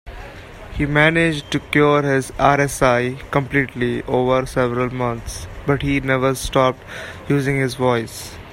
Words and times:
He 0.73 0.87
managed 0.87 1.51
to 1.51 1.59
cure 1.59 2.01
his 2.01 2.31
RSI 2.31 3.19
completely 3.29 4.01
over 4.07 4.47
several 4.47 4.91
months, 4.91 5.45
but 5.67 5.83
he 5.83 5.99
never 5.99 6.33
stopped 6.33 6.81
using 7.29 7.57
his 7.59 7.75
voice. 7.75 8.31